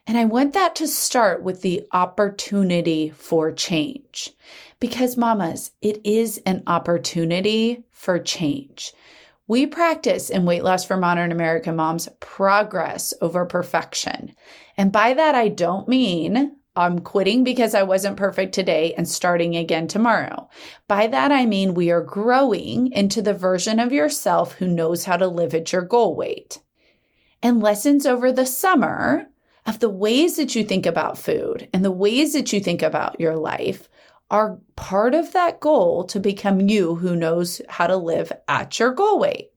And 0.05 0.17
I 0.17 0.25
want 0.25 0.53
that 0.53 0.75
to 0.75 0.87
start 0.87 1.43
with 1.43 1.61
the 1.61 1.87
opportunity 1.93 3.09
for 3.09 3.51
change. 3.51 4.31
Because, 4.79 5.15
mamas, 5.15 5.71
it 5.81 6.01
is 6.03 6.41
an 6.45 6.63
opportunity 6.67 7.85
for 7.91 8.19
change. 8.19 8.91
We 9.47 9.65
practice 9.65 10.29
in 10.29 10.45
Weight 10.45 10.63
Loss 10.63 10.85
for 10.85 10.97
Modern 10.97 11.31
American 11.31 11.75
Moms 11.75 12.09
progress 12.19 13.13
over 13.21 13.45
perfection. 13.45 14.35
And 14.77 14.91
by 14.91 15.13
that, 15.13 15.35
I 15.35 15.49
don't 15.49 15.87
mean 15.87 16.57
I'm 16.75 16.99
quitting 16.99 17.43
because 17.43 17.75
I 17.75 17.83
wasn't 17.83 18.17
perfect 18.17 18.53
today 18.53 18.93
and 18.95 19.07
starting 19.07 19.55
again 19.55 19.87
tomorrow. 19.87 20.49
By 20.87 21.07
that, 21.07 21.31
I 21.31 21.45
mean 21.45 21.75
we 21.75 21.91
are 21.91 22.01
growing 22.01 22.91
into 22.91 23.21
the 23.21 23.33
version 23.33 23.79
of 23.79 23.93
yourself 23.93 24.53
who 24.53 24.67
knows 24.67 25.05
how 25.05 25.17
to 25.17 25.27
live 25.27 25.53
at 25.53 25.71
your 25.71 25.83
goal 25.83 26.15
weight. 26.15 26.59
And 27.41 27.61
lessons 27.61 28.05
over 28.05 28.31
the 28.31 28.45
summer 28.45 29.27
of 29.65 29.79
the 29.79 29.89
ways 29.89 30.35
that 30.37 30.55
you 30.55 30.63
think 30.63 30.85
about 30.85 31.17
food 31.17 31.69
and 31.73 31.83
the 31.83 31.91
ways 31.91 32.33
that 32.33 32.51
you 32.51 32.59
think 32.59 32.81
about 32.81 33.19
your 33.19 33.35
life 33.35 33.87
are 34.29 34.59
part 34.75 35.13
of 35.13 35.31
that 35.33 35.59
goal 35.59 36.03
to 36.05 36.19
become 36.19 36.61
you 36.61 36.95
who 36.95 37.15
knows 37.15 37.61
how 37.69 37.87
to 37.87 37.95
live 37.95 38.31
at 38.47 38.79
your 38.79 38.91
goal 38.91 39.19
weight. 39.19 39.51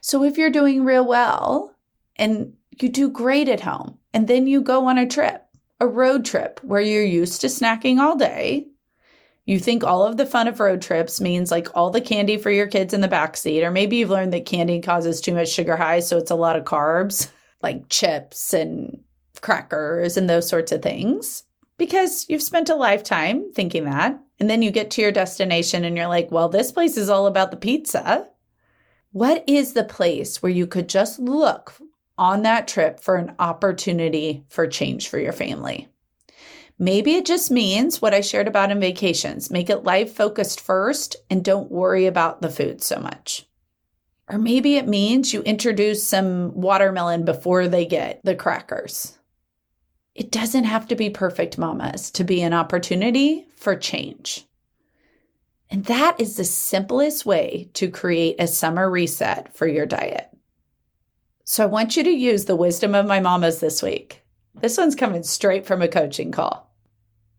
So 0.00 0.24
if 0.24 0.38
you're 0.38 0.50
doing 0.50 0.84
real 0.84 1.06
well 1.06 1.74
and 2.16 2.54
you 2.80 2.88
do 2.88 3.10
great 3.10 3.48
at 3.48 3.60
home 3.60 3.98
and 4.14 4.28
then 4.28 4.46
you 4.46 4.60
go 4.60 4.86
on 4.86 4.98
a 4.98 5.06
trip, 5.06 5.44
a 5.80 5.86
road 5.86 6.24
trip 6.24 6.60
where 6.62 6.80
you're 6.80 7.04
used 7.04 7.40
to 7.40 7.48
snacking 7.48 7.98
all 7.98 8.16
day. 8.16 8.68
You 9.46 9.58
think 9.58 9.82
all 9.82 10.04
of 10.04 10.18
the 10.18 10.26
fun 10.26 10.46
of 10.46 10.60
road 10.60 10.82
trips 10.82 11.20
means 11.20 11.50
like 11.50 11.68
all 11.74 11.90
the 11.90 12.02
candy 12.02 12.36
for 12.36 12.50
your 12.50 12.66
kids 12.66 12.92
in 12.92 13.00
the 13.00 13.08
back 13.08 13.36
seat, 13.36 13.64
or 13.64 13.70
maybe 13.70 13.96
you've 13.96 14.10
learned 14.10 14.32
that 14.34 14.44
candy 14.44 14.80
causes 14.80 15.20
too 15.20 15.34
much 15.34 15.48
sugar 15.48 15.74
high, 15.74 16.00
so 16.00 16.18
it's 16.18 16.30
a 16.30 16.36
lot 16.36 16.56
of 16.56 16.64
carbs, 16.64 17.30
like 17.62 17.88
chips 17.88 18.52
and 18.52 19.02
crackers 19.40 20.16
and 20.16 20.28
those 20.28 20.48
sorts 20.48 20.72
of 20.72 20.82
things, 20.82 21.44
because 21.76 22.26
you've 22.28 22.42
spent 22.42 22.68
a 22.68 22.74
lifetime 22.74 23.52
thinking 23.52 23.84
that. 23.84 24.20
And 24.40 24.48
then 24.48 24.62
you 24.62 24.70
get 24.70 24.90
to 24.92 25.02
your 25.02 25.12
destination 25.12 25.84
and 25.84 25.96
you're 25.96 26.06
like, 26.06 26.30
well, 26.30 26.48
this 26.48 26.70
place 26.70 26.96
is 26.96 27.08
all 27.08 27.26
about 27.26 27.50
the 27.50 27.56
pizza. 27.56 28.28
What 29.10 29.42
is 29.46 29.72
the 29.72 29.84
place 29.84 30.42
where 30.42 30.52
you 30.52 30.66
could 30.66 30.88
just 30.88 31.18
look 31.18 31.74
on 32.18 32.42
that 32.42 32.68
trip 32.68 33.00
for 33.00 33.14
an 33.14 33.34
opportunity 33.38 34.44
for 34.48 34.66
change 34.66 35.08
for 35.08 35.18
your 35.18 35.32
family. 35.32 35.88
Maybe 36.78 37.14
it 37.14 37.24
just 37.24 37.50
means 37.50 38.02
what 38.02 38.14
I 38.14 38.20
shared 38.20 38.48
about 38.48 38.70
in 38.70 38.80
vacations 38.80 39.50
make 39.50 39.70
it 39.70 39.84
life 39.84 40.12
focused 40.14 40.60
first 40.60 41.16
and 41.30 41.44
don't 41.44 41.70
worry 41.70 42.06
about 42.06 42.42
the 42.42 42.50
food 42.50 42.82
so 42.82 43.00
much. 43.00 43.46
Or 44.28 44.38
maybe 44.38 44.76
it 44.76 44.86
means 44.86 45.32
you 45.32 45.40
introduce 45.42 46.06
some 46.06 46.52
watermelon 46.54 47.24
before 47.24 47.66
they 47.66 47.86
get 47.86 48.20
the 48.24 48.34
crackers. 48.34 49.17
It 50.18 50.32
doesn't 50.32 50.64
have 50.64 50.88
to 50.88 50.96
be 50.96 51.10
perfect, 51.10 51.58
mamas, 51.58 52.10
to 52.10 52.24
be 52.24 52.42
an 52.42 52.52
opportunity 52.52 53.46
for 53.54 53.76
change. 53.76 54.44
And 55.70 55.84
that 55.84 56.20
is 56.20 56.36
the 56.36 56.44
simplest 56.44 57.24
way 57.24 57.70
to 57.74 57.88
create 57.88 58.34
a 58.40 58.48
summer 58.48 58.90
reset 58.90 59.54
for 59.54 59.68
your 59.68 59.86
diet. 59.86 60.28
So 61.44 61.62
I 61.62 61.66
want 61.66 61.96
you 61.96 62.02
to 62.02 62.10
use 62.10 62.46
the 62.46 62.56
wisdom 62.56 62.96
of 62.96 63.06
my 63.06 63.20
mamas 63.20 63.60
this 63.60 63.80
week. 63.80 64.24
This 64.60 64.76
one's 64.76 64.96
coming 64.96 65.22
straight 65.22 65.66
from 65.66 65.82
a 65.82 65.88
coaching 65.88 66.32
call. 66.32 66.74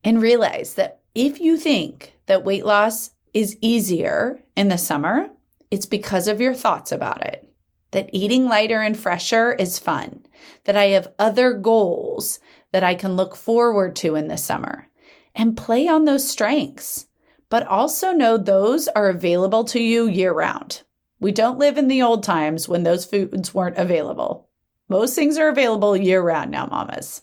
And 0.05 0.21
realize 0.21 0.75
that 0.75 1.01
if 1.13 1.41
you 1.41 1.57
think 1.57 2.13
that 2.27 2.45
weight 2.45 2.65
loss 2.65 3.11
is 3.33 3.57
easier 3.59 4.39
in 4.55 4.69
the 4.69 4.77
summer, 4.77 5.29
it's 5.69 5.85
because 5.85 6.29
of 6.29 6.39
your 6.39 6.53
thoughts 6.53 6.93
about 6.93 7.25
it. 7.25 7.45
That 7.91 8.09
eating 8.13 8.45
lighter 8.45 8.79
and 8.79 8.97
fresher 8.97 9.51
is 9.51 9.79
fun. 9.79 10.25
That 10.63 10.77
I 10.77 10.85
have 10.85 11.11
other 11.19 11.51
goals 11.53 12.39
that 12.71 12.83
I 12.83 12.95
can 12.95 13.15
look 13.15 13.35
forward 13.35 13.95
to 13.97 14.15
in 14.15 14.27
the 14.27 14.37
summer 14.37 14.87
and 15.35 15.57
play 15.57 15.87
on 15.87 16.05
those 16.05 16.29
strengths, 16.29 17.07
but 17.49 17.65
also 17.67 18.11
know 18.11 18.37
those 18.37 18.87
are 18.89 19.09
available 19.09 19.63
to 19.65 19.81
you 19.81 20.07
year 20.07 20.33
round. 20.33 20.83
We 21.19 21.31
don't 21.31 21.59
live 21.59 21.77
in 21.77 21.87
the 21.87 22.01
old 22.01 22.23
times 22.23 22.67
when 22.69 22.83
those 22.83 23.05
foods 23.05 23.53
weren't 23.53 23.77
available. 23.77 24.47
Most 24.87 25.15
things 25.15 25.37
are 25.37 25.49
available 25.49 25.95
year 25.95 26.21
round 26.21 26.51
now, 26.51 26.67
mamas. 26.67 27.21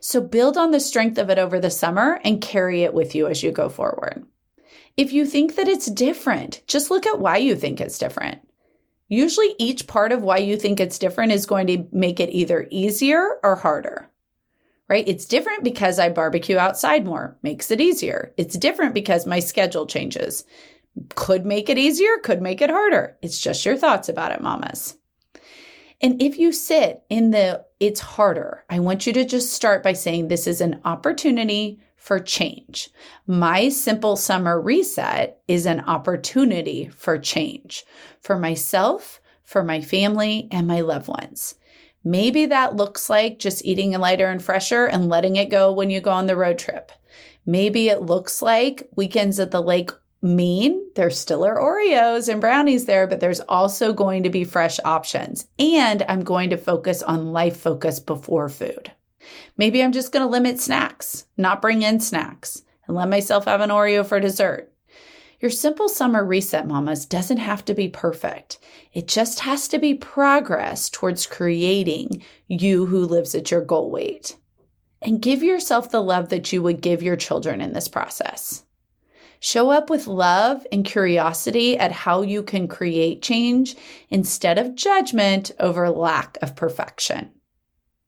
So 0.00 0.20
build 0.20 0.56
on 0.56 0.70
the 0.70 0.80
strength 0.80 1.18
of 1.18 1.30
it 1.30 1.38
over 1.38 1.58
the 1.58 1.70
summer 1.70 2.20
and 2.24 2.40
carry 2.40 2.82
it 2.82 2.92
with 2.92 3.14
you 3.14 3.26
as 3.26 3.42
you 3.42 3.50
go 3.50 3.68
forward. 3.68 4.26
If 4.96 5.12
you 5.12 5.26
think 5.26 5.56
that 5.56 5.66
it's 5.66 5.86
different, 5.86 6.62
just 6.66 6.90
look 6.90 7.06
at 7.06 7.18
why 7.18 7.38
you 7.38 7.56
think 7.56 7.80
it's 7.80 7.98
different. 7.98 8.46
Usually, 9.08 9.54
each 9.58 9.86
part 9.86 10.12
of 10.12 10.22
why 10.22 10.38
you 10.38 10.56
think 10.56 10.78
it's 10.78 10.98
different 10.98 11.32
is 11.32 11.46
going 11.46 11.66
to 11.68 11.86
make 11.90 12.20
it 12.20 12.30
either 12.30 12.68
easier 12.70 13.38
or 13.42 13.56
harder, 13.56 14.08
right? 14.88 15.06
It's 15.08 15.24
different 15.24 15.64
because 15.64 15.98
I 15.98 16.08
barbecue 16.08 16.58
outside 16.58 17.04
more, 17.04 17.36
makes 17.42 17.70
it 17.70 17.80
easier. 17.80 18.32
It's 18.36 18.58
different 18.58 18.94
because 18.94 19.26
my 19.26 19.40
schedule 19.40 19.86
changes, 19.86 20.44
could 21.14 21.44
make 21.44 21.68
it 21.68 21.78
easier, 21.78 22.18
could 22.22 22.40
make 22.40 22.60
it 22.60 22.70
harder. 22.70 23.16
It's 23.22 23.40
just 23.40 23.64
your 23.64 23.76
thoughts 23.76 24.08
about 24.08 24.32
it, 24.32 24.40
mamas. 24.40 24.96
And 26.00 26.20
if 26.22 26.38
you 26.38 26.52
sit 26.52 27.02
in 27.08 27.30
the 27.30 27.64
it's 27.80 28.00
harder, 28.00 28.64
I 28.70 28.78
want 28.78 29.06
you 29.06 29.12
to 29.14 29.24
just 29.24 29.52
start 29.52 29.82
by 29.82 29.92
saying 29.92 30.28
this 30.28 30.46
is 30.46 30.60
an 30.60 30.80
opportunity 30.84 31.80
for 31.96 32.18
change. 32.18 32.90
My 33.26 33.70
simple 33.70 34.16
summer 34.16 34.60
reset 34.60 35.40
is 35.48 35.66
an 35.66 35.80
opportunity 35.80 36.88
for 36.88 37.18
change 37.18 37.84
for 38.20 38.38
myself, 38.38 39.20
for 39.42 39.64
my 39.64 39.80
family, 39.80 40.48
and 40.50 40.66
my 40.66 40.82
loved 40.82 41.08
ones. 41.08 41.54
Maybe 42.04 42.46
that 42.46 42.76
looks 42.76 43.08
like 43.08 43.38
just 43.38 43.64
eating 43.64 43.92
lighter 43.92 44.28
and 44.28 44.42
fresher 44.42 44.84
and 44.86 45.08
letting 45.08 45.36
it 45.36 45.48
go 45.48 45.72
when 45.72 45.90
you 45.90 46.00
go 46.00 46.10
on 46.10 46.26
the 46.26 46.36
road 46.36 46.58
trip. 46.58 46.92
Maybe 47.46 47.88
it 47.88 48.02
looks 48.02 48.42
like 48.42 48.88
weekends 48.94 49.40
at 49.40 49.50
the 49.50 49.62
lake 49.62 49.90
mean 50.24 50.82
there 50.94 51.10
still 51.10 51.44
are 51.44 51.58
Oreos 51.58 52.30
and 52.30 52.40
brownies 52.40 52.86
there, 52.86 53.06
but 53.06 53.20
there's 53.20 53.40
also 53.40 53.92
going 53.92 54.22
to 54.22 54.30
be 54.30 54.44
fresh 54.44 54.80
options. 54.84 55.46
And 55.58 56.02
I'm 56.08 56.24
going 56.24 56.50
to 56.50 56.56
focus 56.56 57.02
on 57.02 57.32
life 57.32 57.58
focus 57.58 58.00
before 58.00 58.48
food. 58.48 58.90
Maybe 59.56 59.82
I'm 59.82 59.92
just 59.92 60.12
going 60.12 60.24
to 60.24 60.30
limit 60.30 60.60
snacks, 60.60 61.26
not 61.36 61.62
bring 61.62 61.82
in 61.82 62.00
snacks, 62.00 62.62
and 62.86 62.96
let 62.96 63.08
myself 63.08 63.44
have 63.44 63.60
an 63.60 63.70
Oreo 63.70 64.04
for 64.04 64.20
dessert. 64.20 64.72
Your 65.44 65.50
simple 65.50 65.90
summer 65.90 66.24
reset, 66.24 66.66
mamas, 66.66 67.04
doesn't 67.04 67.36
have 67.36 67.66
to 67.66 67.74
be 67.74 67.86
perfect. 67.86 68.58
It 68.94 69.06
just 69.06 69.40
has 69.40 69.68
to 69.68 69.78
be 69.78 69.92
progress 69.92 70.88
towards 70.88 71.26
creating 71.26 72.22
you 72.48 72.86
who 72.86 73.04
lives 73.04 73.34
at 73.34 73.50
your 73.50 73.60
goal 73.60 73.90
weight. 73.90 74.38
And 75.02 75.20
give 75.20 75.42
yourself 75.42 75.90
the 75.90 76.00
love 76.00 76.30
that 76.30 76.50
you 76.50 76.62
would 76.62 76.80
give 76.80 77.02
your 77.02 77.16
children 77.16 77.60
in 77.60 77.74
this 77.74 77.88
process. 77.88 78.64
Show 79.38 79.70
up 79.70 79.90
with 79.90 80.06
love 80.06 80.66
and 80.72 80.82
curiosity 80.82 81.76
at 81.76 81.92
how 81.92 82.22
you 82.22 82.42
can 82.42 82.66
create 82.66 83.20
change 83.20 83.76
instead 84.08 84.56
of 84.56 84.74
judgment 84.74 85.50
over 85.60 85.90
lack 85.90 86.38
of 86.40 86.56
perfection. 86.56 87.32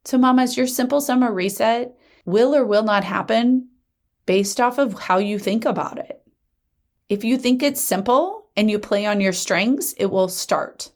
So, 0.06 0.16
mamas, 0.16 0.56
your 0.56 0.66
simple 0.66 1.02
summer 1.02 1.30
reset 1.30 1.98
will 2.24 2.54
or 2.54 2.64
will 2.64 2.84
not 2.84 3.04
happen 3.04 3.68
based 4.24 4.58
off 4.58 4.78
of 4.78 4.98
how 5.00 5.18
you 5.18 5.38
think 5.38 5.66
about 5.66 5.98
it. 5.98 6.25
If 7.08 7.22
you 7.22 7.38
think 7.38 7.62
it's 7.62 7.80
simple 7.80 8.48
and 8.56 8.68
you 8.68 8.80
play 8.80 9.06
on 9.06 9.20
your 9.20 9.32
strengths, 9.32 9.92
it 9.92 10.06
will 10.06 10.28
start. 10.28 10.90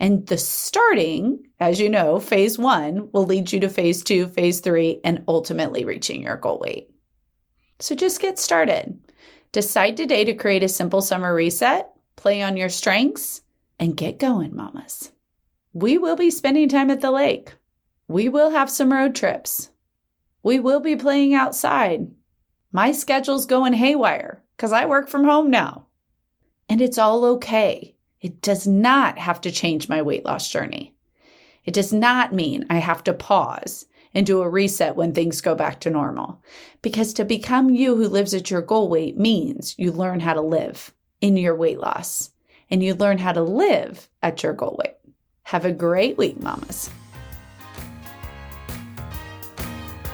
And 0.00 0.26
the 0.26 0.36
starting, 0.36 1.46
as 1.60 1.78
you 1.78 1.88
know, 1.88 2.18
phase 2.18 2.58
one 2.58 3.10
will 3.12 3.24
lead 3.24 3.52
you 3.52 3.60
to 3.60 3.68
phase 3.68 4.02
two, 4.02 4.26
phase 4.26 4.58
three, 4.58 5.00
and 5.04 5.22
ultimately 5.28 5.84
reaching 5.84 6.22
your 6.22 6.36
goal 6.36 6.58
weight. 6.58 6.90
So 7.78 7.94
just 7.94 8.20
get 8.20 8.40
started. 8.40 8.98
Decide 9.52 9.96
today 9.96 10.24
to 10.24 10.34
create 10.34 10.64
a 10.64 10.68
simple 10.68 11.00
summer 11.00 11.32
reset, 11.32 11.92
play 12.16 12.42
on 12.42 12.56
your 12.56 12.68
strengths, 12.68 13.42
and 13.78 13.96
get 13.96 14.18
going, 14.18 14.56
mamas. 14.56 15.12
We 15.72 15.96
will 15.96 16.16
be 16.16 16.30
spending 16.30 16.68
time 16.68 16.90
at 16.90 17.00
the 17.00 17.12
lake. 17.12 17.54
We 18.08 18.28
will 18.28 18.50
have 18.50 18.70
some 18.70 18.92
road 18.92 19.14
trips. 19.14 19.70
We 20.42 20.58
will 20.58 20.80
be 20.80 20.96
playing 20.96 21.34
outside. 21.34 22.08
My 22.72 22.90
schedule's 22.90 23.46
going 23.46 23.74
haywire 23.74 24.41
because 24.56 24.72
I 24.72 24.86
work 24.86 25.08
from 25.08 25.24
home 25.24 25.50
now. 25.50 25.86
And 26.68 26.80
it's 26.80 26.98
all 26.98 27.24
okay. 27.24 27.96
It 28.20 28.40
does 28.40 28.66
not 28.66 29.18
have 29.18 29.40
to 29.42 29.50
change 29.50 29.88
my 29.88 30.00
weight 30.02 30.24
loss 30.24 30.48
journey. 30.48 30.94
It 31.64 31.74
does 31.74 31.92
not 31.92 32.32
mean 32.32 32.66
I 32.70 32.78
have 32.78 33.04
to 33.04 33.12
pause 33.12 33.86
and 34.14 34.26
do 34.26 34.42
a 34.42 34.48
reset 34.48 34.96
when 34.96 35.12
things 35.12 35.40
go 35.40 35.54
back 35.54 35.80
to 35.80 35.90
normal. 35.90 36.42
Because 36.82 37.12
to 37.14 37.24
become 37.24 37.70
you 37.70 37.96
who 37.96 38.08
lives 38.08 38.34
at 38.34 38.50
your 38.50 38.62
goal 38.62 38.88
weight 38.88 39.18
means 39.18 39.74
you 39.78 39.92
learn 39.92 40.20
how 40.20 40.34
to 40.34 40.40
live 40.40 40.92
in 41.20 41.36
your 41.36 41.54
weight 41.54 41.78
loss 41.78 42.30
and 42.70 42.82
you 42.82 42.94
learn 42.94 43.18
how 43.18 43.32
to 43.32 43.42
live 43.42 44.08
at 44.22 44.42
your 44.42 44.52
goal 44.52 44.80
weight. 44.82 44.96
Have 45.44 45.64
a 45.64 45.72
great 45.72 46.16
week, 46.16 46.40
mamas. 46.40 46.90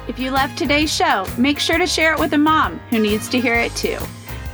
If 0.09 0.19
you 0.19 0.31
loved 0.31 0.57
today's 0.57 0.93
show, 0.93 1.27
make 1.37 1.59
sure 1.59 1.79
to 1.79 1.87
share 1.87 2.15
it 2.15 2.19
with 2.19 2.33
a 2.33 2.39
mom 2.39 2.79
who 2.91 2.99
needs 2.99 3.29
to 3.29 3.41
hear 3.41 3.55
it 3.55 3.75
too. 3.77 3.99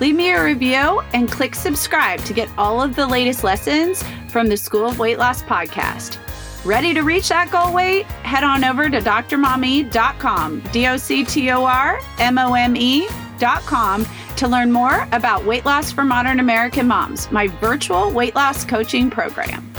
Leave 0.00 0.16
me 0.16 0.30
a 0.30 0.42
review 0.42 1.00
and 1.12 1.30
click 1.30 1.54
subscribe 1.54 2.20
to 2.24 2.32
get 2.32 2.48
all 2.58 2.82
of 2.82 2.96
the 2.96 3.06
latest 3.06 3.44
lessons 3.44 4.02
from 4.28 4.48
the 4.48 4.56
School 4.56 4.86
of 4.86 4.98
Weight 4.98 5.18
Loss 5.18 5.42
podcast. 5.44 6.18
Ready 6.64 6.94
to 6.94 7.02
reach 7.02 7.28
that 7.28 7.50
goal 7.50 7.72
weight? 7.72 8.04
Head 8.24 8.42
on 8.42 8.64
over 8.64 8.88
to 8.88 8.98
drmome.com, 8.98 10.60
D 10.72 10.88
O 10.88 10.96
C 10.96 11.24
T 11.24 11.50
O 11.50 11.64
R 11.64 12.00
M 12.18 12.38
O 12.38 12.54
M 12.54 12.74
E.com 12.76 14.06
to 14.36 14.48
learn 14.48 14.72
more 14.72 15.06
about 15.12 15.44
weight 15.44 15.64
loss 15.64 15.92
for 15.92 16.04
modern 16.04 16.40
American 16.40 16.88
moms, 16.88 17.30
my 17.30 17.46
virtual 17.46 18.11
weight 18.11 18.35
loss 18.35 18.64
coaching 18.64 19.11
program. 19.11 19.70